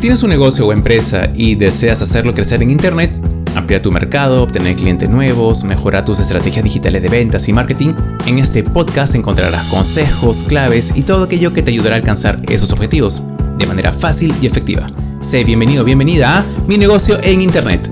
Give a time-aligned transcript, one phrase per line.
[0.00, 3.20] Si tienes un negocio o empresa y deseas hacerlo crecer en Internet,
[3.54, 7.92] ampliar tu mercado, obtener clientes nuevos, mejorar tus estrategias digitales de ventas y marketing,
[8.24, 12.72] en este podcast encontrarás consejos, claves y todo aquello que te ayudará a alcanzar esos
[12.72, 13.26] objetivos
[13.58, 14.86] de manera fácil y efectiva.
[15.20, 17.90] Sé bienvenido, bienvenida a Mi negocio en Internet.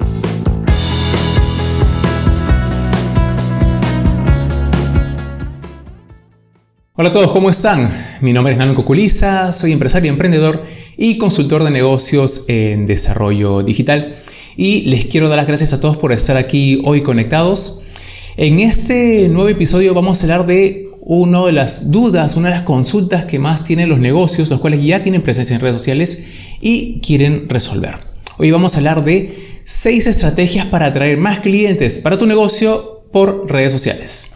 [7.01, 7.89] Hola a todos, ¿cómo están?
[8.23, 10.65] Mi nombre es Nami Cuculiza, soy empresario, emprendedor
[10.97, 14.17] y consultor de negocios en desarrollo digital.
[14.57, 17.83] Y les quiero dar las gracias a todos por estar aquí hoy conectados.
[18.37, 22.65] En este nuevo episodio vamos a hablar de una de las dudas, una de las
[22.65, 26.25] consultas que más tienen los negocios, los cuales ya tienen presencia en redes sociales
[26.61, 27.95] y quieren resolver.
[28.39, 33.49] Hoy vamos a hablar de seis estrategias para atraer más clientes para tu negocio por
[33.49, 34.33] redes sociales.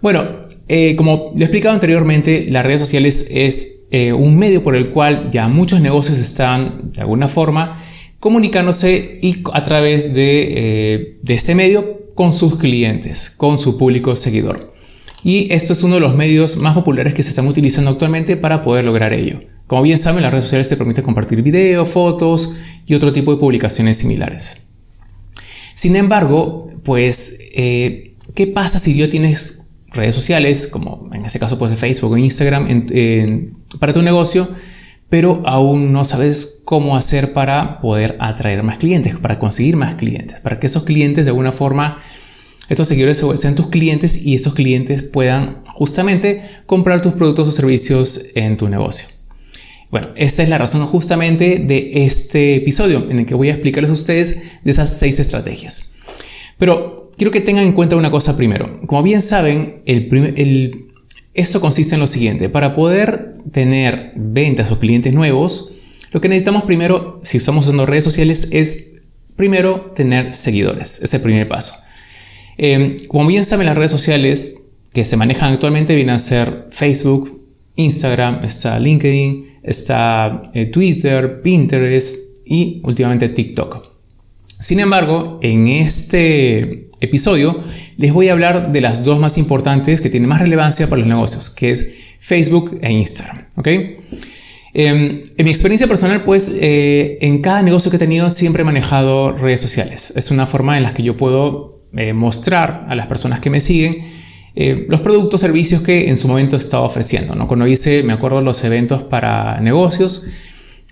[0.00, 4.76] Bueno, eh, como lo he explicado anteriormente, las redes sociales es eh, un medio por
[4.76, 7.82] el cual ya muchos negocios están de alguna forma
[8.20, 14.14] comunicándose y a través de, eh, de este medio con sus clientes, con su público
[14.14, 14.74] seguidor.
[15.24, 18.60] Y esto es uno de los medios más populares que se están utilizando actualmente para
[18.60, 19.40] poder lograr ello.
[19.66, 23.40] Como bien saben, las redes sociales te permiten compartir videos, fotos y otro tipo de
[23.40, 24.68] publicaciones similares.
[25.74, 31.70] Sin embargo, pues, ¿qué pasa si yo tienes redes sociales, como en este caso pues
[31.70, 32.86] de Facebook o Instagram,
[33.78, 34.48] para tu negocio,
[35.08, 40.40] pero aún no sabes cómo hacer para poder atraer más clientes, para conseguir más clientes,
[40.40, 41.98] para que esos clientes de alguna forma,
[42.68, 48.26] estos seguidores sean tus clientes y estos clientes puedan justamente comprar tus productos o servicios
[48.34, 49.08] en tu negocio.
[49.90, 53.90] Bueno, esa es la razón justamente de este episodio en el que voy a explicarles
[53.90, 55.94] a ustedes de esas seis estrategias.
[56.58, 58.80] Pero quiero que tengan en cuenta una cosa primero.
[58.86, 60.86] Como bien saben, el,
[61.34, 62.48] esto consiste en lo siguiente.
[62.48, 65.74] Para poder tener ventas o clientes nuevos,
[66.12, 69.02] lo que necesitamos primero, si estamos usando redes sociales, es
[69.36, 71.02] primero tener seguidores.
[71.02, 71.74] Es el primer paso.
[72.56, 77.46] Em, como bien saben, las redes sociales que se manejan actualmente vienen a ser Facebook,
[77.76, 83.86] Instagram, está LinkedIn, está eh, Twitter, Pinterest y últimamente TikTok.
[84.60, 87.62] Sin embargo, en este episodio
[87.96, 91.08] les voy a hablar de las dos más importantes que tienen más relevancia para los
[91.08, 91.88] negocios, que es
[92.18, 93.46] Facebook e Instagram.
[93.56, 93.68] ¿ok?
[94.74, 98.64] Em, en mi experiencia personal, pues eh, en cada negocio que he tenido siempre he
[98.64, 100.12] manejado redes sociales.
[100.14, 103.60] Es una forma en la que yo puedo eh, mostrar a las personas que me
[103.60, 103.98] siguen
[104.54, 107.34] eh, los productos, servicios que en su momento estaba ofreciendo.
[107.34, 107.48] ¿no?
[107.48, 110.26] Cuando hice, me acuerdo, los eventos para negocios,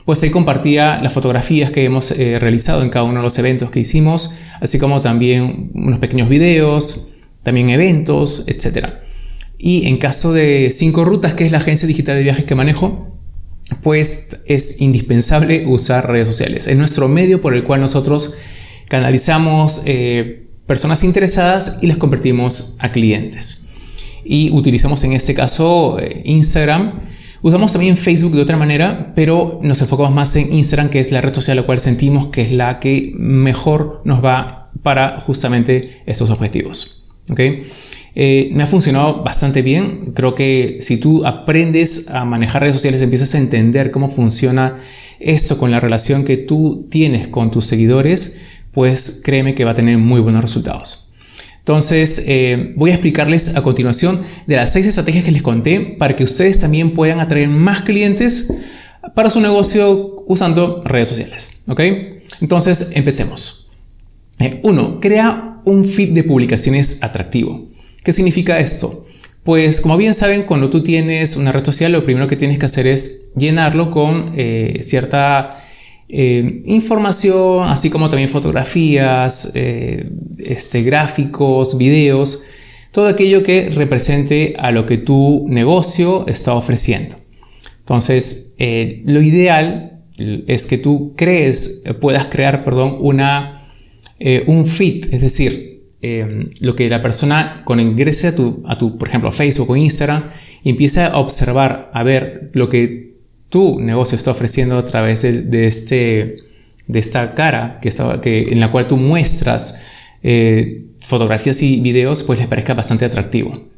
[0.04, 3.80] pues ahí compartía las fotografías que hemos realizado en cada uno de los eventos que
[3.80, 8.88] hicimos, así como también unos pequeños videos, también eventos, etc.
[9.58, 13.16] Y en caso de Cinco Rutas, que es la agencia digital de viajes que manejo,
[13.82, 16.66] pues es indispensable usar redes sociales.
[16.66, 18.34] Es nuestro medio por el cual nosotros
[18.88, 23.68] canalizamos eh, personas interesadas y las convertimos a clientes.
[24.24, 27.00] Y utilizamos en este caso eh, Instagram
[27.42, 31.20] Usamos también Facebook de otra manera, pero nos enfocamos más en Instagram, que es la
[31.20, 36.02] red social a la cual sentimos que es la que mejor nos va para justamente
[36.06, 37.08] estos objetivos.
[37.30, 37.62] ¿okay?
[38.14, 40.12] Eh, me ha funcionado bastante bien.
[40.14, 44.76] Creo que si tú aprendes a manejar redes sociales, empiezas a entender cómo funciona
[45.20, 48.42] esto con la relación que tú tienes con tus seguidores,
[48.72, 51.05] pues créeme que va a tener muy buenos resultados.
[51.66, 56.14] Entonces, eh, voy a explicarles a continuación de las seis estrategias que les conté para
[56.14, 58.52] que ustedes también puedan atraer más clientes
[59.16, 61.62] para su negocio usando redes sociales.
[61.66, 61.80] ¿Ok?
[62.40, 63.72] Entonces, empecemos.
[64.38, 67.66] Eh, uno, crea un feed de publicaciones atractivo.
[68.04, 69.04] ¿Qué significa esto?
[69.42, 72.66] Pues como bien saben, cuando tú tienes una red social, lo primero que tienes que
[72.66, 75.56] hacer es llenarlo con eh, cierta
[76.08, 80.08] eh, información, así como también fotografías, eh,
[80.38, 82.44] este, gráficos, videos,
[82.92, 87.16] todo aquello que represente a lo que tu negocio está ofreciendo.
[87.80, 93.62] Entonces, eh, lo ideal es que tú crees, puedas crear, perdón, una,
[94.46, 95.84] un feed, es decir,
[96.60, 100.22] lo que la persona cuando ingrese a tu, a tu, por ejemplo, Facebook o Instagram,
[100.64, 103.15] empieza a observar, a ver lo que
[103.48, 106.36] tu negocio está ofreciendo a través de, este,
[106.88, 107.90] de esta cara que
[108.20, 109.82] que, en la cual tú muestras
[110.22, 113.68] eh, fotografías y videos, pues les parezca bastante atractivo.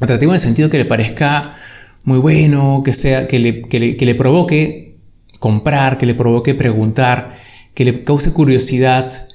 [0.00, 1.56] Atractivo en el sentido que le parezca
[2.04, 4.96] muy bueno, que, sea, que, le, que le provoque
[5.38, 7.36] comprar, que le provoque preguntar,
[7.74, 9.26] que le cause curiosidad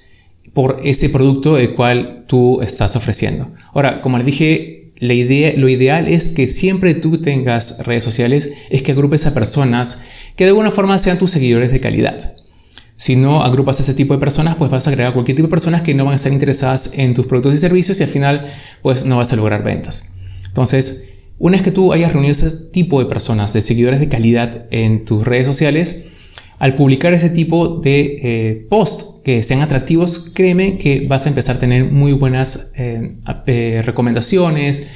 [0.54, 3.52] por ese producto el cual tú estás ofreciendo.
[3.74, 8.92] Ahora, como les dije lo ideal es que siempre tú tengas redes sociales, es que
[8.92, 10.02] agrupes a personas
[10.36, 12.36] que de alguna forma sean tus seguidores de calidad.
[12.98, 15.84] Si no agrupas ese tipo de personas, pues vas a agregar cualquier tipo de personas
[15.84, 18.46] que no van a estar interesadas en tus productos y servicios y al final
[18.82, 20.16] pues no vas a lograr ventas.
[20.48, 24.66] Entonces, una vez que tú hayas reunido ese tipo de personas, de seguidores de calidad
[24.72, 26.08] en tus redes sociales,
[26.58, 31.58] al publicar ese tipo de eh, posts que sean atractivos, créeme que vas a empezar
[31.58, 33.14] a tener muy buenas eh,
[33.48, 34.88] eh, recomendaciones,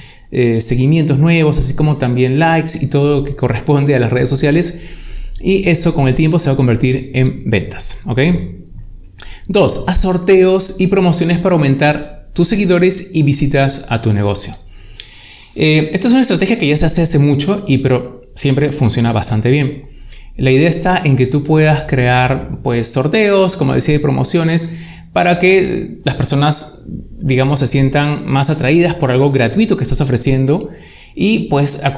[0.59, 4.79] seguimientos nuevos, así como también likes y todo lo que corresponde a las redes sociales.
[5.39, 7.99] Y eso con el tiempo se va a convertir en ventas.
[8.07, 8.19] ¿Ok?
[9.47, 14.55] Dos, haz sorteos y promociones para aumentar tus seguidores y visitas a tu negocio.
[15.53, 19.51] esta es una estrategia que ya se hace hace mucho y pero siempre funciona bastante
[19.51, 19.92] bien.
[20.35, 24.69] La idea está en que tú puedas crear pues sorteos, como decía, promociones
[25.13, 26.87] para que las personas,
[27.19, 30.69] digamos, se sientan más atraídas por algo gratuito que estás ofreciendo
[31.15, 31.93] y pues a,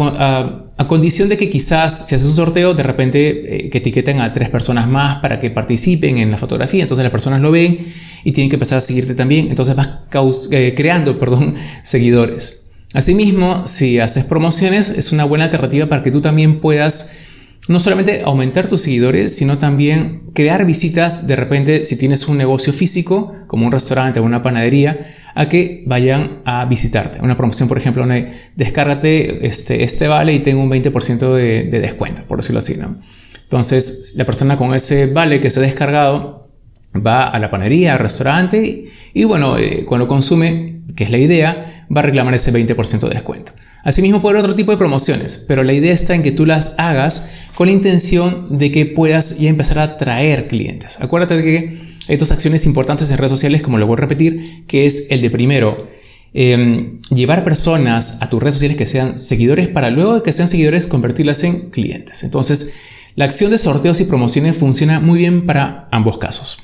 [0.88, 4.50] condición de que quizás si haces un sorteo, de repente eh, que etiqueten a tres
[4.50, 7.78] personas más para que participen en la fotografía, entonces las personas lo ven
[8.26, 12.72] y tienen que empezar a seguirte también, entonces vas eh, creando, perdón, seguidores.
[12.94, 17.25] Asimismo, si haces promociones, es una buena alternativa para que tú también puedas
[17.68, 22.74] no solamente aumentar tus seguidores, sino también crear visitas de repente si tienes un negocio
[22.74, 25.00] físico, como un restaurante o una panadería,
[25.34, 27.20] a que vayan a visitarte.
[27.22, 32.24] Una promoción, por ejemplo, donde descárgate este, este vale y tengo un 20% de, descuento,
[32.28, 32.78] por decirlo así.
[32.78, 33.00] ¿no?
[33.44, 36.50] Entonces, la persona con ese vale que se ha descargado
[36.96, 41.86] va a la panadería, al restaurante y, bueno, eh, cuando consume, que es la idea,
[41.96, 43.52] va a reclamar ese 20% de descuento.
[43.84, 46.74] Asimismo, puede haber otro tipo de promociones, pero la idea está en que tú las
[46.78, 50.98] hagas con la intención de que puedas ya empezar a atraer clientes.
[51.00, 54.66] Acuérdate de que hay dos acciones importantes en redes sociales, como lo voy a repetir,
[54.68, 55.88] que es el de primero,
[56.34, 60.50] em, llevar personas a tus redes sociales que sean seguidores para luego de que sean
[60.50, 62.24] seguidores convertirlas en clientes.
[62.24, 62.74] Entonces,
[63.16, 66.60] la acción de sorteos y promociones funciona muy bien para ambos casos.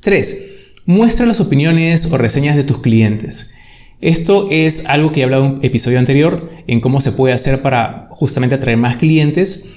[0.00, 0.48] 3.
[0.86, 3.52] Muestra las opiniones o reseñas de tus clientes.
[4.00, 7.62] Esto es algo que he hablado en un episodio anterior en cómo se puede hacer
[7.62, 9.71] para justamente atraer más clientes.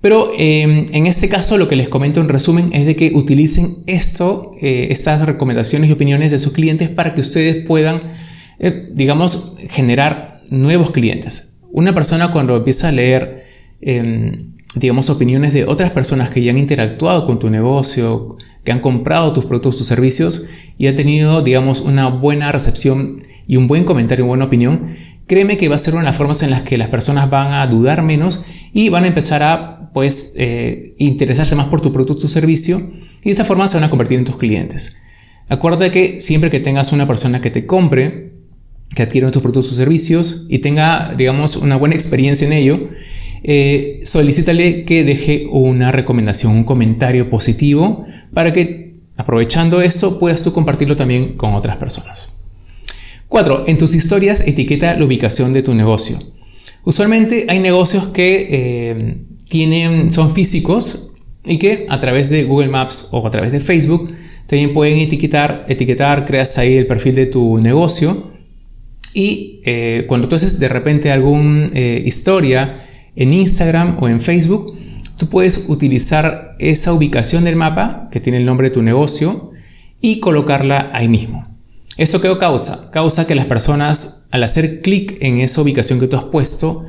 [0.00, 3.78] Pero em, en este caso lo que les comento en resumen es de que utilicen
[3.86, 8.00] esto, eh, estas recomendaciones y opiniones de sus clientes para que ustedes puedan,
[8.60, 11.58] eh, digamos, generar nuevos clientes.
[11.72, 13.44] Una persona cuando empieza a leer,
[13.80, 18.80] em, digamos, opiniones de otras personas que ya han interactuado con tu negocio, que han
[18.80, 20.46] comprado tus productos, tus servicios
[20.78, 23.16] y ha tenido, digamos, una buena recepción
[23.48, 24.86] y un buen comentario, una buena opinión,
[25.26, 27.52] créeme que va a ser una de las formas en las que las personas van
[27.52, 32.14] a dudar menos y van a empezar a pues eh, interesarse más por tu producto
[32.14, 32.78] o tu servicio
[33.22, 34.98] y de esta forma se van a convertir en tus clientes.
[35.48, 38.32] Acuérdate que siempre que tengas una persona que te compre,
[38.94, 42.88] que adquiera tus productos o servicios y tenga, digamos, una buena experiencia en ello,
[43.44, 48.04] eh, solicítale que deje una recomendación, un comentario positivo
[48.34, 52.44] para que aprovechando eso puedas tú compartirlo también con otras personas.
[53.28, 53.64] 4.
[53.66, 56.18] En tus historias etiqueta la ubicación de tu negocio.
[56.84, 59.16] Usualmente hay negocios que eh,
[59.48, 61.14] tienen, son físicos
[61.44, 64.12] y que a través de Google Maps o a través de Facebook
[64.46, 68.32] también pueden etiquetar, etiquetar, creas ahí el perfil de tu negocio
[69.14, 72.76] y eh, cuando tú haces de repente alguna eh, historia
[73.16, 74.74] en Instagram o en Facebook,
[75.16, 79.50] tú puedes utilizar esa ubicación del mapa que tiene el nombre de tu negocio
[80.00, 81.42] y colocarla ahí mismo.
[81.96, 82.90] ¿Esto qué causa?
[82.92, 86.86] Causa que las personas, al hacer clic en esa ubicación que tú has puesto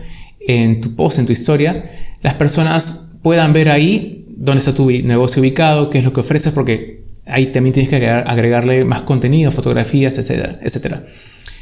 [0.47, 1.83] en tu post, en tu historia,
[2.21, 6.53] las personas puedan ver ahí dónde está tu negocio ubicado, qué es lo que ofreces,
[6.53, 11.03] porque ahí también tienes que agregarle más contenido, fotografías, etcétera, etcétera.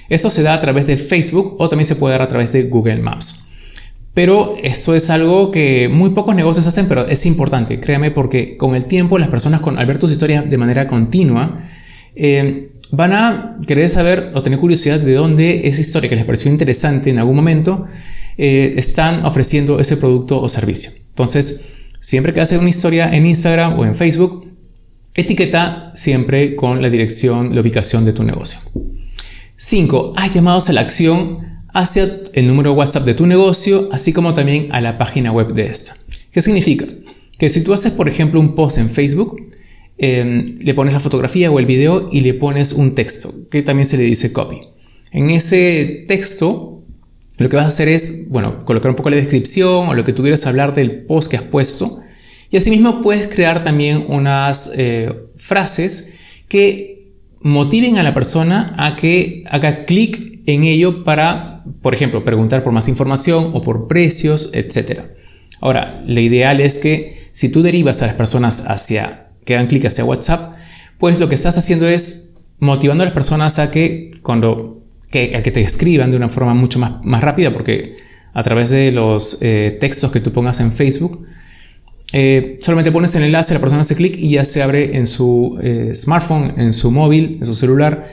[0.10, 2.64] Esto se da a través de Facebook o también se puede dar a través de
[2.64, 3.48] Google Maps.
[4.14, 8.74] Pero esto es algo que muy pocos negocios hacen, pero es importante, créame, porque con
[8.74, 11.58] el tiempo las personas con, al ver tus historias de manera continua,
[12.16, 16.50] eh, van a querer saber o tener curiosidad de dónde esa historia que les pareció
[16.50, 17.86] interesante en algún momento
[18.38, 20.92] eh, están ofreciendo ese producto o servicio.
[21.10, 21.62] Entonces,
[22.00, 24.52] siempre que haces una historia en Instagram o en Facebook,
[25.16, 28.60] etiqueta siempre con la dirección, la ubicación de tu negocio.
[29.56, 30.14] 5.
[30.16, 31.38] Haz llamados a la acción
[31.74, 35.66] hacia el número WhatsApp de tu negocio, así como también a la página web de
[35.66, 35.96] esta.
[36.32, 36.86] ¿Qué significa?
[37.40, 39.48] Que si tú haces, por ejemplo, un post en Facebook,
[40.00, 43.88] Em, le pones la fotografía o el video y le pones un texto, que también
[43.88, 44.60] se le dice copy.
[45.12, 46.77] En ese texto,
[47.38, 50.14] lo que vas a hacer es, bueno, colocar un poco la descripción o lo que
[50.14, 52.00] tuvieras a hablar del post que has puesto.
[52.50, 56.14] Y asimismo puedes crear también unas eh, frases
[56.48, 56.98] que
[57.42, 62.74] motiven a la persona a que haga clic en ello para, por ejemplo, preguntar por
[62.74, 65.02] más información o por precios, etc.
[65.62, 69.86] Ahora, lo ideal es que si tú derivas a las personas hacia, que dan clic
[69.86, 70.56] hacia WhatsApp,
[70.98, 75.62] pues lo que estás haciendo es motivando a las personas a que cuando que, te
[75.62, 77.96] escriban de una forma mucho más, más rápida, porque
[78.34, 81.26] a través de los eh, textos que tú pongas en Facebook,
[82.14, 85.58] eh, solamente pones el enlace, la persona hace clic y ya se abre en su
[85.62, 88.08] eh, smartphone, en su móvil, en su celular,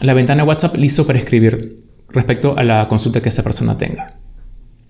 [0.00, 1.76] la ventana WhatsApp listo para escribir
[2.08, 4.18] respecto a la consulta que esta persona tenga.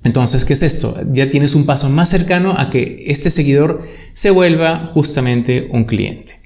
[0.03, 0.97] Entonces, ¿qué es esto?
[1.11, 6.44] Ya tienes un paso más cercano a que este seguidor se vuelva justamente un cliente.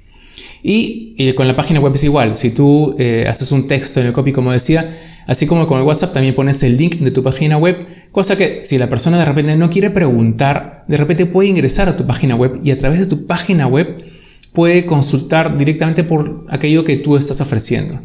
[0.63, 2.37] Y, con la página web es igual.
[2.37, 4.89] Si tú eh, haces un texto en el copy, como decía,
[5.27, 8.63] así como con el WhatsApp, también pones el link de tu página web, cosa que
[8.63, 12.35] si la persona de repente no quiere preguntar, de repente puede ingresar a tu página
[12.35, 14.05] web y a través de tu página web
[14.53, 18.01] puede consultar directamente por aquello que tú estás ofreciendo.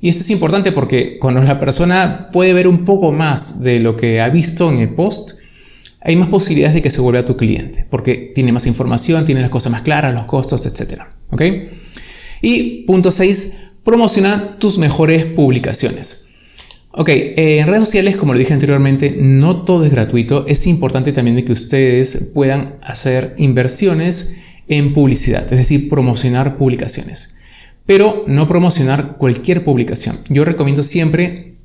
[0.00, 3.96] Y esto es importante porque cuando la persona puede ver un poco más de lo
[3.96, 5.38] que ha visto en el post,
[6.02, 9.50] hay más posibilidades de que se vuelva tu cliente, porque tiene más información, tiene las
[9.50, 11.02] cosas más claras, los costos, etc.
[11.30, 11.42] ¿Ok?
[12.42, 16.26] Y punto 6, promociona tus mejores publicaciones.
[16.98, 20.46] Ok, en redes sociales, como lo dije anteriormente, no todo es gratuito.
[20.46, 27.36] Es importante también de que ustedes puedan hacer inversiones en publicidad, es decir, promocionar publicaciones.
[27.84, 30.16] Pero no promocionar cualquier publicación.
[30.30, 31.56] Yo recomiendo siempre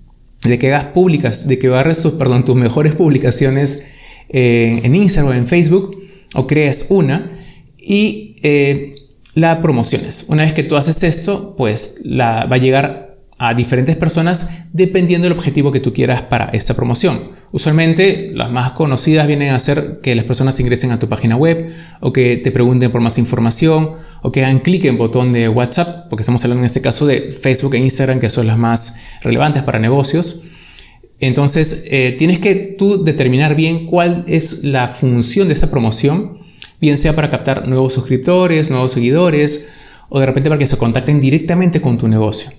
[0.43, 3.85] de que hagas públicas, de que agarres tus, perdón, tus mejores publicaciones
[4.29, 5.97] eh, en Instagram o en Facebook
[6.35, 7.31] o crees una
[7.77, 8.95] y eh,
[9.35, 10.25] la promociones.
[10.29, 15.27] Una vez que tú haces esto, pues la, va a llegar a diferentes personas dependiendo
[15.27, 17.19] del objetivo que tú quieras para esta promoción.
[17.51, 21.73] Usualmente las más conocidas vienen a ser que las personas ingresen a tu página web
[22.01, 26.07] o que te pregunten por más información o que hagan clic en botón de WhatsApp,
[26.09, 29.63] porque estamos hablando en este caso de Facebook e Instagram, que son las más relevantes
[29.63, 30.43] para negocios.
[31.19, 36.40] Entonces, eh, tienes que tú determinar bien cuál es la función de esa promoción
[36.81, 39.69] bien sea para captar nuevos suscriptores, nuevos seguidores
[40.09, 42.51] o de repente para que se contacten directamente con tu negocio.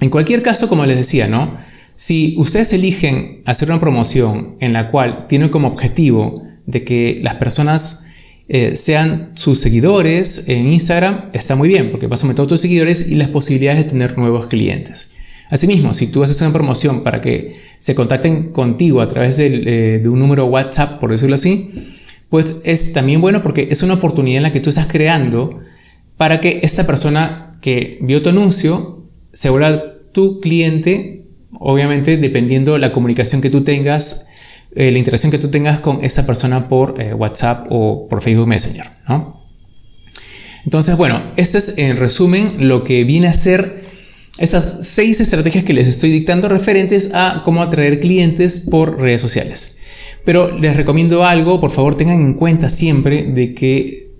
[0.00, 1.54] En cualquier caso, como les decía, ¿no?
[1.96, 7.34] Si ustedes eligen hacer una promoción en la cual tiene como objetivo de que las
[7.34, 8.00] personas
[8.48, 13.08] eh, sean sus seguidores en Instagram, está muy bien, porque vas a aumentar tus seguidores
[13.08, 15.12] y las posibilidades de tener nuevos clientes.
[15.50, 20.08] Asimismo, si tú haces una promoción para que se contacten contigo a través eh, de
[20.08, 21.70] un número WhatsApp, por decirlo así,
[22.34, 25.60] pues es también bueno porque es una oportunidad en la que tú estás creando
[26.16, 31.28] para que esta persona que vio tu anuncio se vuelva tu cliente,
[31.60, 34.30] obviamente dependiendo la comunicación que tú tengas,
[34.74, 38.48] eh, la interacción que tú tengas con esa persona por eh, WhatsApp o por Facebook
[38.48, 38.86] Messenger.
[40.64, 43.84] Entonces, bueno, este es en resumen lo que viene a ser
[44.38, 49.83] estas seis estrategias que les estoy dictando referentes a cómo atraer clientes por redes sociales.
[50.24, 54.10] Pero les recomiendo algo, por favor tengan en cuenta siempre de que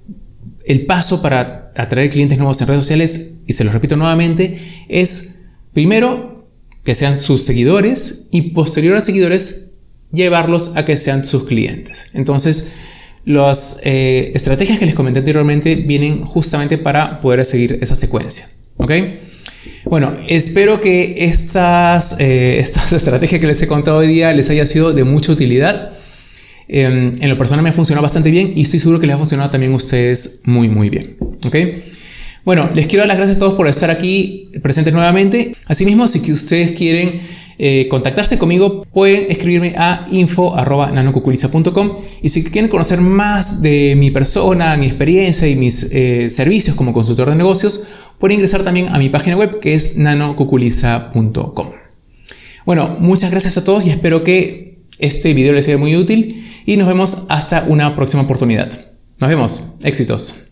[0.67, 4.59] el paso para atraer clientes nuevos en redes sociales, y se lo repito nuevamente,
[4.89, 5.43] es
[5.73, 6.47] primero
[6.85, 9.73] que sean sus seguidores y posterior a seguidores
[10.13, 12.11] llevarlos a que sean sus clientes.
[12.15, 12.73] Entonces,
[13.25, 18.49] las eh, estrategias que les comenté anteriormente vienen justamente para poder seguir esa secuencia.
[18.77, 18.93] ¿Ok?
[19.87, 24.67] Bueno, espero que estas, eh, estas estrategias que les he contado hoy día les haya
[24.67, 25.93] sido de mucha utilidad.
[26.67, 29.19] Em, en lo personal me ha funcionado bastante bien y estoy seguro que les ha
[29.19, 31.17] funcionado también a ustedes muy, muy bien.
[31.47, 31.57] ¿Ok?
[32.45, 35.53] Bueno, les quiero dar las gracias a todos por estar aquí presentes nuevamente.
[35.67, 37.21] Asimismo, si ustedes quieren
[37.59, 41.91] eh, contactarse conmigo, pueden escribirme a info.nanocuculiza.com
[42.21, 46.93] y si quieren conocer más de mi persona, mi experiencia y mis eh, servicios como
[46.93, 47.85] consultor de negocios,
[48.19, 51.71] pueden ingresar también a mi página web que es nanocuculiza.com.
[52.65, 56.77] Bueno, muchas gracias a todos y espero que este video les sea muy útil y
[56.77, 58.71] nos vemos hasta una próxima oportunidad.
[59.21, 60.44] Nos vemos, éxitos.